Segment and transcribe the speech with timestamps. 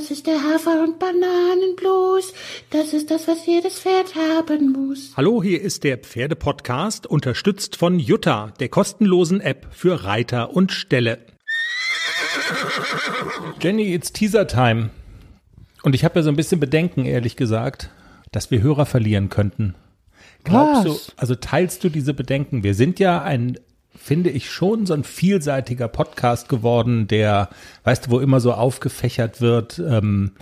[0.00, 2.32] Das ist der Hafer- und Bananenblues.
[2.70, 5.12] Das ist das, was jedes Pferd haben muss.
[5.14, 11.18] Hallo, hier ist der Pferdepodcast, unterstützt von Jutta, der kostenlosen App für Reiter und Ställe.
[13.60, 14.88] Jenny, it's Teaser Time.
[15.82, 17.90] Und ich habe ja so ein bisschen Bedenken, ehrlich gesagt,
[18.32, 19.74] dass wir Hörer verlieren könnten.
[20.44, 21.06] Glaubst Was?
[21.08, 22.62] du, also teilst du diese Bedenken?
[22.62, 23.58] Wir sind ja ein,
[23.96, 27.48] finde ich, schon so ein vielseitiger Podcast geworden, der,
[27.84, 30.32] weißt du, wo immer so aufgefächert wird, ähm,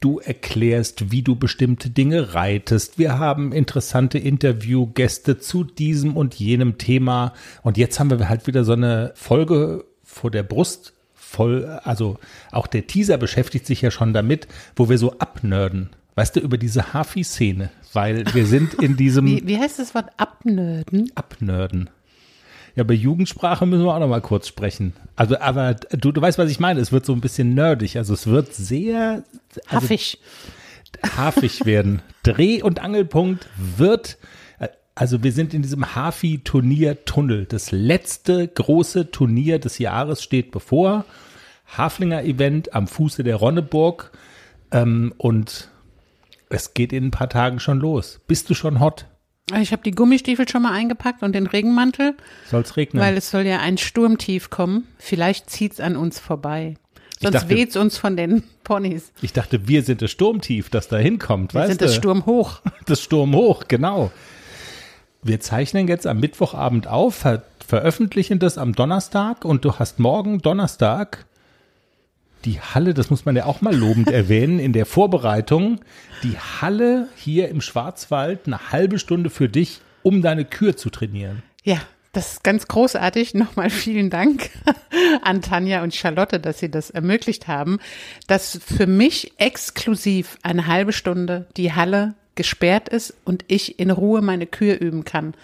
[0.00, 2.98] du erklärst, wie du bestimmte Dinge reitest.
[2.98, 7.34] Wir haben interessante Interviewgäste zu diesem und jenem Thema.
[7.62, 12.18] Und jetzt haben wir halt wieder so eine Folge vor der Brust voll, also
[12.50, 15.90] auch der Teaser beschäftigt sich ja schon damit, wo wir so abnörden.
[16.16, 20.08] Weißt du, über diese Hafi-Szene, weil wir sind in diesem Wie, wie heißt das Wort
[20.16, 21.12] abnörden?
[21.14, 21.88] Abnörden.
[22.76, 24.94] Ja, bei Jugendsprache müssen wir auch noch mal kurz sprechen.
[25.16, 26.80] Also, aber du, du weißt, was ich meine.
[26.80, 27.96] Es wird so ein bisschen nerdig.
[27.96, 29.24] Also, es wird sehr
[29.66, 30.18] also, Haffig.
[31.16, 32.02] hafig werden.
[32.22, 34.18] Dreh- und Angelpunkt wird,
[34.94, 37.46] also wir sind in diesem Hafi-Turnier-Tunnel.
[37.46, 41.04] Das letzte große Turnier des Jahres steht bevor.
[41.76, 44.12] Haflinger-Event am Fuße der Ronneburg.
[44.72, 45.70] Ähm, und
[46.48, 48.20] es geht in ein paar Tagen schon los.
[48.26, 49.06] Bist du schon hot?
[49.60, 52.14] Ich habe die Gummistiefel schon mal eingepackt und den Regenmantel,
[52.50, 53.02] Soll's regnen?
[53.02, 54.86] weil es soll ja ein Sturmtief kommen.
[54.98, 56.74] Vielleicht zieht's an uns vorbei.
[57.20, 59.12] Sonst dachte- weht's uns von den Ponys.
[59.22, 61.52] ich dachte, wir sind das Sturmtief, das da hinkommt.
[61.54, 61.84] Wir weißt sind du?
[61.86, 62.60] das Sturm hoch.
[62.86, 64.10] Das Sturm hoch, genau.
[65.22, 70.40] Wir zeichnen jetzt am Mittwochabend auf, ver veröffentlichen das am Donnerstag und du hast morgen
[70.40, 71.24] Donnerstag
[72.44, 75.80] die Halle, das muss man ja auch mal lobend erwähnen, in der Vorbereitung,
[76.22, 81.42] die Halle hier im Schwarzwald eine halbe Stunde für dich, um deine Kür zu trainieren.
[81.62, 81.80] Ja,
[82.12, 83.34] das ist ganz großartig.
[83.34, 84.50] Nochmal vielen Dank
[85.22, 87.78] an Tanja und Charlotte, dass sie das ermöglicht haben,
[88.26, 94.22] dass für mich exklusiv eine halbe Stunde die Halle gesperrt ist und ich in Ruhe
[94.22, 95.34] meine Kür üben kann.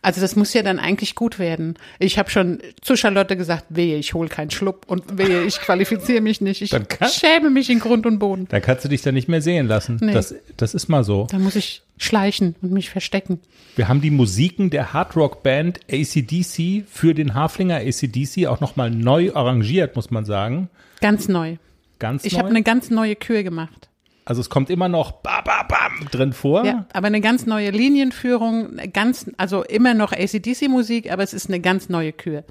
[0.00, 1.74] Also das muss ja dann eigentlich gut werden.
[1.98, 6.20] Ich habe schon zu Charlotte gesagt, wehe, ich hole keinen Schlupp und wehe, ich qualifiziere
[6.20, 6.62] mich nicht.
[6.62, 8.46] Ich Dann kann- schäme mich in Grund und Boden.
[8.48, 9.98] Da kannst du dich dann nicht mehr sehen lassen.
[10.00, 10.12] Nee.
[10.12, 11.26] Das, das ist mal so.
[11.30, 13.40] Da muss ich schleichen und mich verstecken.
[13.74, 19.96] Wir haben die Musiken der Hardrock-Band ACDC für den Haflinger ACDC auch nochmal neu arrangiert,
[19.96, 20.68] muss man sagen.
[21.00, 21.56] Ganz neu.
[21.98, 23.87] Ganz Ich habe eine ganz neue Kür gemacht.
[24.28, 26.66] Also es kommt immer noch ba, ba, bam drin vor.
[26.66, 31.60] Ja, aber eine ganz neue Linienführung, ganz, also immer noch ACDC-Musik, aber es ist eine
[31.60, 32.44] ganz neue Kür.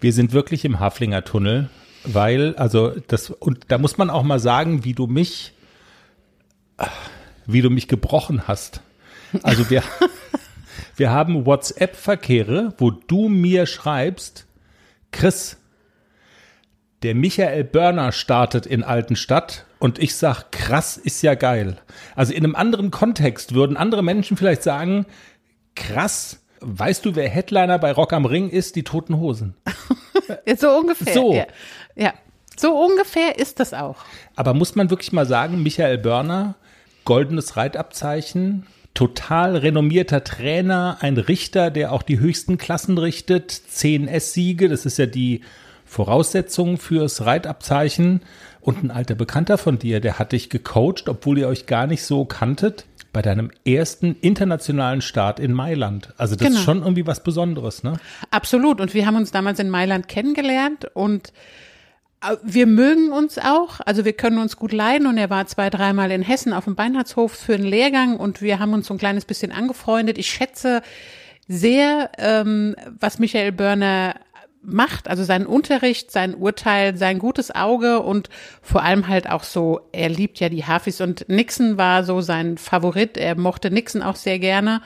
[0.00, 1.70] Wir sind wirklich im Haflinger Tunnel,
[2.04, 5.54] weil, also das, und da muss man auch mal sagen, wie du mich,
[7.46, 8.82] wie du mich gebrochen hast.
[9.42, 9.82] Also wir,
[10.96, 14.44] wir haben WhatsApp-Verkehre, wo du mir schreibst,
[15.10, 15.56] Chris,
[17.02, 21.76] der Michael Börner startet in Altenstadt und ich sag, krass, ist ja geil.
[22.16, 25.04] Also in einem anderen Kontext würden andere Menschen vielleicht sagen,
[25.74, 28.76] krass, weißt du, wer Headliner bei Rock am Ring ist?
[28.76, 29.54] Die Toten Hosen.
[30.56, 31.12] So ungefähr.
[31.12, 31.34] So.
[31.34, 31.46] Ja.
[31.96, 32.14] ja,
[32.56, 33.96] so ungefähr ist das auch.
[34.36, 36.54] Aber muss man wirklich mal sagen, Michael Börner,
[37.04, 44.70] goldenes Reitabzeichen, total renommierter Trainer, ein Richter, der auch die höchsten Klassen richtet, 10 S-Siege,
[44.70, 45.42] das ist ja die
[45.84, 48.22] Voraussetzung fürs Reitabzeichen.
[48.64, 52.02] Und ein alter Bekannter von dir, der hat dich gecoacht, obwohl ihr euch gar nicht
[52.02, 56.12] so kanntet, bei deinem ersten internationalen Start in Mailand.
[56.16, 56.58] Also das Genau.
[56.58, 57.92] ist schon irgendwie was Besonderes, ne?
[58.30, 58.80] Absolut.
[58.80, 61.32] Und wir haben uns damals in Mailand kennengelernt und
[62.22, 65.68] äh, wir mögen uns auch, also wir können uns gut leiden und er war zwei,
[65.70, 68.98] dreimal in Hessen auf dem Beinhardshof für einen Lehrgang und wir haben uns so ein
[68.98, 70.18] kleines bisschen angefreundet.
[70.18, 70.82] Ich schätze
[71.46, 74.14] sehr, ähm, was Michael Börner
[74.66, 78.28] macht, also seinen Unterricht, sein Urteil, sein gutes Auge und
[78.62, 82.58] vor allem halt auch so, er liebt ja die Hafis und Nixon war so sein
[82.58, 84.80] Favorit, er mochte Nixon auch sehr gerne.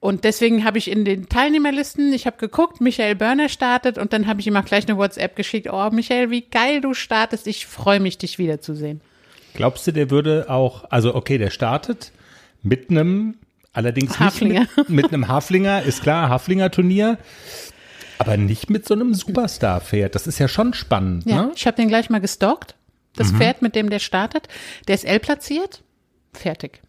[0.00, 4.26] Und deswegen habe ich in den Teilnehmerlisten, ich habe geguckt, Michael Börner startet und dann
[4.26, 5.66] habe ich ihm auch gleich eine WhatsApp geschickt.
[5.72, 7.46] Oh, Michael, wie geil du startest.
[7.46, 9.00] Ich freue mich, dich wiederzusehen.
[9.54, 12.12] Glaubst du, der würde auch, also okay, der startet
[12.62, 13.36] mit einem,
[13.72, 14.66] allerdings Haflinger.
[14.76, 17.16] mit, mit einem Haflinger, ist klar, Haflinger-Turnier,
[18.18, 20.14] aber nicht mit so einem Superstar-Pferd.
[20.14, 21.52] Das ist ja schon spannend, Ja, ne?
[21.54, 22.74] ich habe den gleich mal gestalkt.
[23.16, 24.48] Das Pferd, mit dem der startet,
[24.88, 25.82] der ist L platziert.
[26.32, 26.82] Fertig.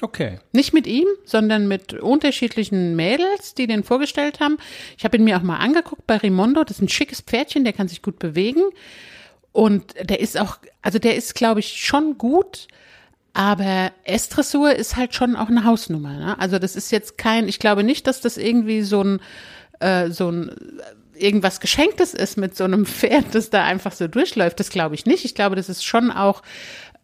[0.00, 0.38] Okay.
[0.52, 4.58] Nicht mit ihm, sondern mit unterschiedlichen Mädels, die den vorgestellt haben.
[4.96, 6.62] Ich habe ihn mir auch mal angeguckt bei Rimondo.
[6.62, 8.62] Das ist ein schickes Pferdchen, der kann sich gut bewegen.
[9.50, 12.68] Und der ist auch, also der ist, glaube ich, schon gut.
[13.32, 16.16] Aber S-Dressur ist halt schon auch eine Hausnummer.
[16.16, 16.38] Ne?
[16.38, 19.20] Also das ist jetzt kein, ich glaube nicht, dass das irgendwie so ein,
[19.80, 20.50] äh, so ein
[21.14, 24.60] irgendwas Geschenktes ist mit so einem Pferd, das da einfach so durchläuft.
[24.60, 25.24] Das glaube ich nicht.
[25.24, 26.42] Ich glaube, das ist schon auch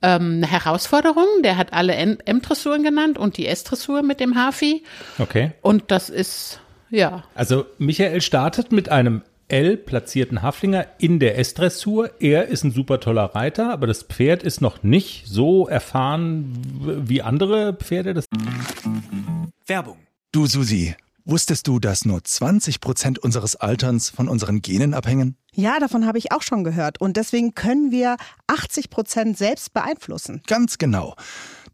[0.03, 1.27] ähm, eine Herausforderung.
[1.43, 4.85] Der hat alle M-Dressuren genannt und die S-Dressur mit dem Hafi.
[5.19, 5.53] Okay.
[5.63, 6.61] Und das ist,
[6.91, 7.25] ja.
[7.35, 12.11] Also Michael startet mit einem L platzierten Haflinger in der S-Dressur.
[12.19, 16.57] Er ist ein super toller Reiter, aber das Pferd ist noch nicht so erfahren
[17.07, 18.15] wie andere Pferde.
[18.15, 18.27] Das
[19.67, 19.99] Werbung.
[20.33, 25.37] Du Susi, wusstest du, dass nur 20 Prozent unseres Alterns von unseren Genen abhängen?
[25.53, 27.01] Ja, davon habe ich auch schon gehört.
[27.01, 28.17] Und deswegen können wir
[28.47, 30.43] 80 Prozent selbst beeinflussen.
[30.47, 31.15] Ganz genau.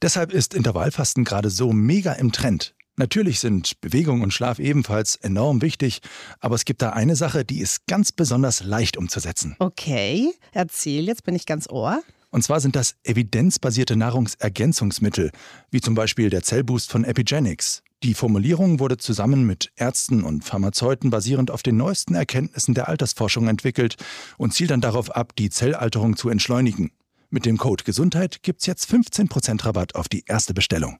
[0.03, 2.75] Deshalb ist Intervallfasten gerade so mega im Trend.
[2.97, 6.03] Natürlich sind Bewegung und Schlaf ebenfalls enorm wichtig,
[6.39, 9.57] aber es gibt da eine Sache, die ist ganz besonders leicht umzusetzen.
[9.59, 12.03] Okay, erzähl, jetzt bin ich ganz ohr.
[12.31, 15.31] Und zwar sind das evidenzbasierte Nahrungsergänzungsmittel,
[15.71, 17.83] wie zum Beispiel der Zellboost von Epigenics.
[18.03, 23.47] Die Formulierung wurde zusammen mit Ärzten und Pharmazeuten basierend auf den neuesten Erkenntnissen der Altersforschung
[23.47, 23.97] entwickelt
[24.39, 26.93] und zielt dann darauf ab, die Zellalterung zu entschleunigen.
[27.29, 30.99] Mit dem Code Gesundheit gibt's jetzt 15% Rabatt auf die erste Bestellung.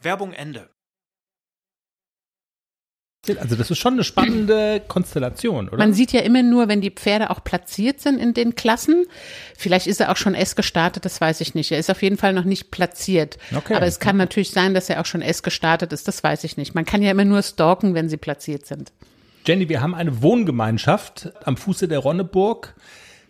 [0.00, 0.73] Werbung Ende.
[3.38, 5.78] Also das ist schon eine spannende Konstellation, oder?
[5.78, 9.06] Man sieht ja immer nur, wenn die Pferde auch platziert sind in den Klassen.
[9.56, 11.72] Vielleicht ist er auch schon S gestartet, das weiß ich nicht.
[11.72, 13.38] Er ist auf jeden Fall noch nicht platziert.
[13.54, 13.74] Okay.
[13.74, 16.56] Aber es kann natürlich sein, dass er auch schon S gestartet ist, das weiß ich
[16.56, 16.74] nicht.
[16.74, 18.92] Man kann ja immer nur stalken, wenn sie platziert sind.
[19.46, 22.74] Jenny, wir haben eine Wohngemeinschaft am Fuße der Ronneburg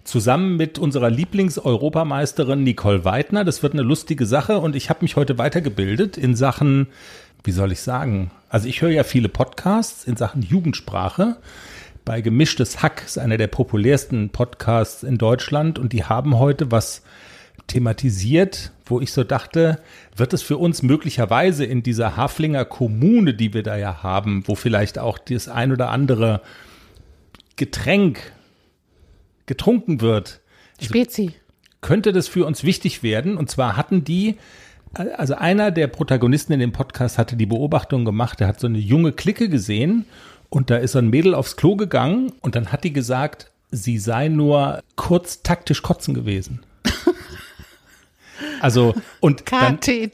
[0.05, 3.45] zusammen mit unserer Lieblings-Europameisterin Nicole Weidner.
[3.45, 6.89] Das wird eine lustige Sache und ich habe mich heute weitergebildet in Sachen,
[7.45, 8.31] wie soll ich sagen?
[8.49, 11.37] Also ich höre ja viele Podcasts in Sachen Jugendsprache.
[12.05, 17.03] Bei Gemischtes Hack ist einer der populärsten Podcasts in Deutschland und die haben heute was
[17.67, 19.81] thematisiert, wo ich so dachte,
[20.17, 24.55] wird es für uns möglicherweise in dieser Haflinger Kommune, die wir da ja haben, wo
[24.55, 26.41] vielleicht auch das ein oder andere
[27.57, 28.33] Getränk
[29.47, 30.41] getrunken wird,
[30.81, 31.33] Spezi.
[31.81, 33.37] könnte das für uns wichtig werden.
[33.37, 34.37] Und zwar hatten die,
[34.95, 38.79] also einer der Protagonisten in dem Podcast hatte die Beobachtung gemacht, er hat so eine
[38.79, 40.07] junge Clique gesehen
[40.51, 43.99] und da ist so ein Mädel aufs Klo gegangen und dann hat die gesagt, sie
[43.99, 46.61] sei nur kurz taktisch kotzen gewesen.
[48.61, 50.13] Also und dann, KTK.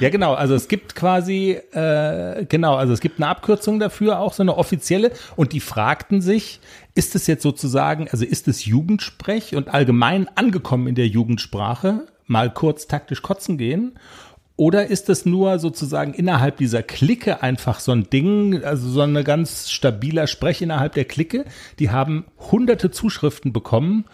[0.00, 0.34] ja, genau.
[0.34, 4.56] Also es gibt quasi, äh, genau, also es gibt eine Abkürzung dafür, auch so eine
[4.56, 5.12] offizielle.
[5.36, 6.60] Und die fragten sich,
[6.94, 12.52] ist es jetzt sozusagen, also ist es Jugendsprech und allgemein angekommen in der Jugendsprache, mal
[12.52, 13.98] kurz taktisch kotzen gehen?
[14.56, 19.24] Oder ist es nur sozusagen innerhalb dieser Clique einfach so ein Ding, also so ein
[19.24, 21.44] ganz stabiler Sprech innerhalb der Clique?
[21.80, 24.04] Die haben hunderte Zuschriften bekommen,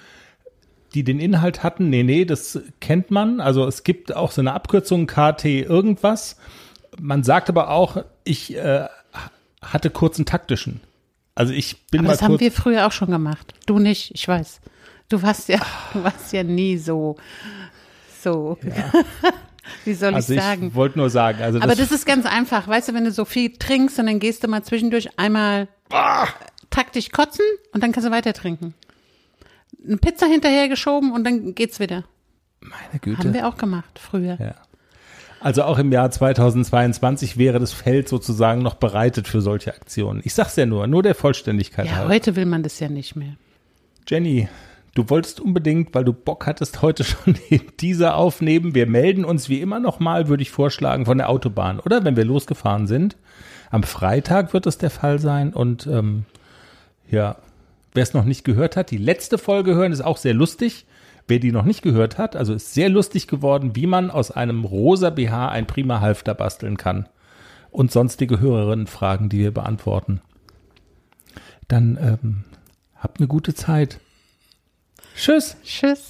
[0.95, 1.91] die den Inhalt hatten.
[1.91, 3.41] Nee, nee, das kennt man.
[3.41, 6.37] Also es gibt auch so eine Abkürzung KT irgendwas.
[6.99, 8.87] Man sagt aber auch, ich äh,
[9.61, 10.81] hatte kurzen taktischen.
[11.35, 13.55] Also ich bin Aber mal das haben wir früher auch schon gemacht.
[13.67, 14.61] Du nicht, ich weiß.
[15.11, 15.61] Du warst ja,
[15.93, 17.17] du warst ja nie so,
[18.23, 18.59] so.
[19.85, 20.69] Wie soll also ich sagen?
[20.69, 22.67] ich wollte nur sagen, also Aber das, das ist ganz einfach.
[22.67, 25.69] Weißt du, wenn du so viel trinkst und dann gehst du mal zwischendurch einmal
[26.71, 28.75] taktisch kotzen und dann kannst du weiter trinken.
[29.87, 32.05] Eine Pizza hinterhergeschoben und dann geht's wieder.
[32.61, 33.19] meine Güte.
[33.19, 34.37] Haben wir auch gemacht früher.
[34.41, 34.55] Ja.
[35.41, 40.21] Also auch im Jahr 2022 wäre das Feld sozusagen noch bereitet für solche Aktionen.
[40.25, 42.11] Ich sag's ja nur, nur der Vollständigkeit Ja, halber.
[42.15, 43.35] heute will man das ja nicht mehr.
[44.07, 44.49] Jenny,
[44.95, 48.75] du wolltest unbedingt, weil du Bock hattest, heute schon den Teaser aufnehmen.
[48.75, 52.05] Wir melden uns wie immer nochmal, würde ich vorschlagen, von der Autobahn, oder?
[52.05, 53.17] Wenn wir losgefahren sind.
[53.71, 55.53] Am Freitag wird es der Fall sein.
[55.53, 56.25] Und ähm,
[57.09, 57.37] ja,
[57.95, 60.87] wer es noch nicht gehört hat, die letzte Folge hören, ist auch sehr lustig.
[61.29, 64.65] Wer die noch nicht gehört hat, also ist sehr lustig geworden, wie man aus einem
[64.65, 67.09] rosa BH ein prima Halfter basteln kann.
[67.71, 70.21] Und sonstige Hörerinnenfragen, die wir beantworten.
[71.69, 72.45] Dann ähm,
[72.97, 74.01] habt eine gute Zeit.
[75.17, 75.57] Tschüss.
[75.65, 76.01] Tschüss.